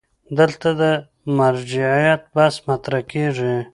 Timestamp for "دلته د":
0.37-0.83